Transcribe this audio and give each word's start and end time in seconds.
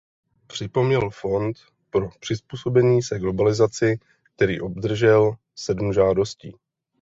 Připomněl 0.47 1.09
Fond 1.09 1.57
pro 1.89 2.09
přizpůsobení 2.19 3.01
se 3.03 3.19
globalizaci, 3.19 3.99
který 4.35 4.61
obdržel 4.61 5.33
sedm 5.55 5.93
žádostí. 5.93 6.55